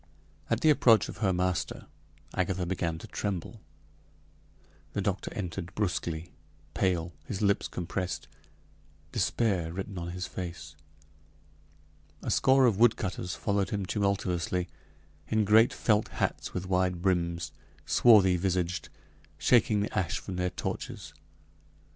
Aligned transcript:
At 0.49 0.61
the 0.61 0.71
approach 0.71 1.09
of 1.09 1.17
her 1.17 1.31
master, 1.31 1.85
Agatha 2.35 2.65
began 2.65 2.97
to 2.97 3.07
tremble. 3.07 3.61
The 4.93 5.01
doctor 5.01 5.31
entered 5.35 5.75
brusquely, 5.75 6.31
pale, 6.73 7.13
his 7.27 7.43
lips 7.43 7.67
compressed, 7.67 8.27
despair 9.11 9.71
written 9.71 9.99
on 9.99 10.09
his 10.09 10.25
face. 10.25 10.75
A 12.23 12.31
score 12.31 12.65
of 12.65 12.79
woodcutters 12.79 13.35
followed 13.35 13.69
him 13.69 13.85
tumultuously, 13.85 14.69
in 15.27 15.45
great 15.45 15.71
felt 15.71 16.07
hats 16.07 16.51
with 16.51 16.65
wide 16.65 17.03
brims 17.03 17.51
swarthy 17.85 18.37
visaged 18.37 18.89
shaking 19.37 19.81
the 19.81 19.95
ash 19.95 20.17
from 20.17 20.35
their 20.35 20.49
torches. 20.49 21.13